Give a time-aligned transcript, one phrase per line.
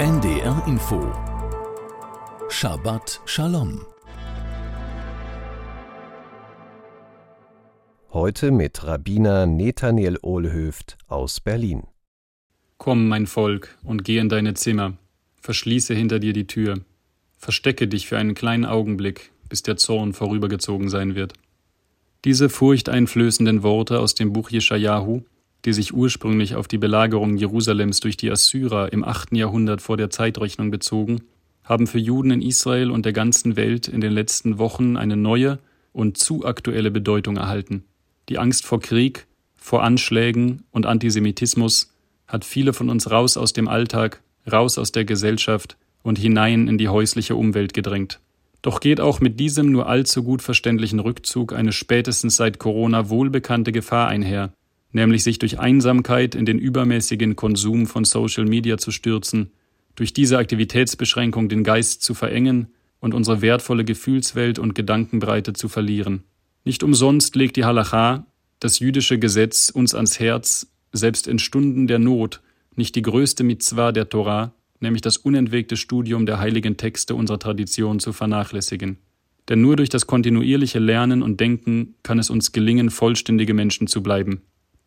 [0.00, 1.12] NDR Info
[2.48, 3.80] Shabbat Shalom
[8.12, 11.82] Heute mit Rabbiner Nathaniel Ohlhöft aus Berlin.
[12.76, 14.96] Komm, mein Volk, und geh in deine Zimmer,
[15.40, 16.78] verschließe hinter dir die Tür,
[17.36, 21.32] verstecke dich für einen kleinen Augenblick, bis der Zorn vorübergezogen sein wird.
[22.24, 25.22] Diese furchteinflößenden Worte aus dem Buch Jeschajahu
[25.64, 29.32] die sich ursprünglich auf die Belagerung Jerusalems durch die Assyrer im 8.
[29.32, 31.22] Jahrhundert vor der Zeitrechnung bezogen,
[31.64, 35.58] haben für Juden in Israel und der ganzen Welt in den letzten Wochen eine neue
[35.92, 37.84] und zu aktuelle Bedeutung erhalten.
[38.28, 39.26] Die Angst vor Krieg,
[39.56, 41.92] vor Anschlägen und Antisemitismus
[42.26, 46.78] hat viele von uns raus aus dem Alltag, raus aus der Gesellschaft und hinein in
[46.78, 48.20] die häusliche Umwelt gedrängt.
[48.62, 53.72] Doch geht auch mit diesem nur allzu gut verständlichen Rückzug eine spätestens seit Corona wohlbekannte
[53.72, 54.52] Gefahr einher,
[54.92, 59.50] nämlich sich durch Einsamkeit in den übermäßigen Konsum von Social Media zu stürzen,
[59.94, 62.68] durch diese Aktivitätsbeschränkung den Geist zu verengen
[63.00, 66.24] und unsere wertvolle Gefühlswelt und Gedankenbreite zu verlieren.
[66.64, 68.26] Nicht umsonst legt die Halacha,
[68.60, 72.40] das jüdische Gesetz, uns ans Herz, selbst in Stunden der Not,
[72.74, 78.00] nicht die größte Mitzvah der Torah, nämlich das unentwegte Studium der heiligen Texte unserer Tradition
[78.00, 78.98] zu vernachlässigen.
[79.48, 84.02] Denn nur durch das kontinuierliche Lernen und Denken kann es uns gelingen, vollständige Menschen zu
[84.02, 84.42] bleiben.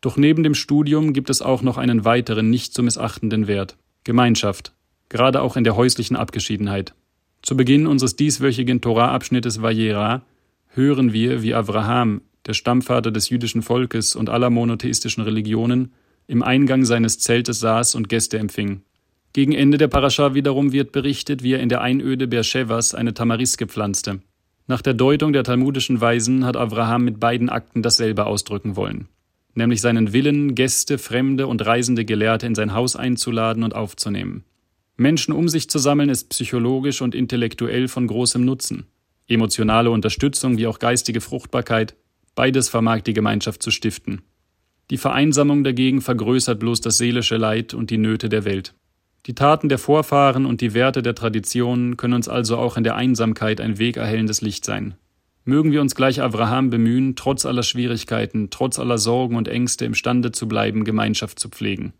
[0.00, 4.72] Doch neben dem Studium gibt es auch noch einen weiteren nicht zu missachtenden Wert Gemeinschaft,
[5.08, 6.94] gerade auch in der häuslichen Abgeschiedenheit.
[7.42, 10.22] Zu Beginn unseres dieswöchigen Torah-Abschnittes Vayera
[10.68, 15.92] hören wir, wie Abraham, der Stammvater des jüdischen Volkes und aller monotheistischen Religionen,
[16.28, 18.82] im Eingang seines Zeltes saß und Gäste empfing.
[19.32, 23.66] Gegen Ende der Parascha wiederum wird berichtet, wie er in der Einöde Beershevas eine Tamariske
[23.66, 24.20] pflanzte.
[24.68, 29.08] Nach der Deutung der talmudischen Weisen hat Abraham mit beiden Akten dasselbe ausdrücken wollen
[29.56, 34.44] nämlich seinen Willen, Gäste, fremde und reisende Gelehrte in sein Haus einzuladen und aufzunehmen.
[34.96, 38.86] Menschen um sich zu sammeln ist psychologisch und intellektuell von großem Nutzen.
[39.28, 41.96] Emotionale Unterstützung wie auch geistige Fruchtbarkeit,
[42.34, 44.22] beides vermag die Gemeinschaft zu stiften.
[44.90, 48.74] Die Vereinsamung dagegen vergrößert bloß das seelische Leid und die Nöte der Welt.
[49.26, 52.94] Die Taten der Vorfahren und die Werte der Traditionen können uns also auch in der
[52.94, 54.94] Einsamkeit ein wegerhellendes Licht sein.
[55.48, 60.32] Mögen wir uns gleich Abraham bemühen, trotz aller Schwierigkeiten, trotz aller Sorgen und Ängste imstande
[60.32, 61.92] zu bleiben, Gemeinschaft zu pflegen.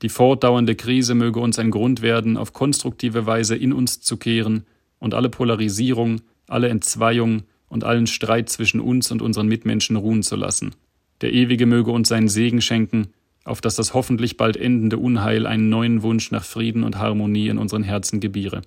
[0.00, 4.64] Die fortdauernde Krise möge uns ein Grund werden, auf konstruktive Weise in uns zu kehren
[5.00, 10.34] und alle Polarisierung, alle Entzweiung und allen Streit zwischen uns und unseren Mitmenschen ruhen zu
[10.34, 10.74] lassen.
[11.20, 13.08] Der Ewige möge uns seinen Segen schenken,
[13.44, 17.58] auf dass das hoffentlich bald endende Unheil einen neuen Wunsch nach Frieden und Harmonie in
[17.58, 18.62] unseren Herzen gebiere.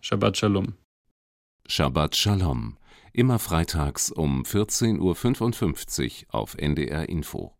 [0.00, 0.74] Shabbat Shalom.
[1.66, 2.76] Shabbat Shalom
[3.12, 7.54] immer freitags um 14.55 Uhr auf NDR Info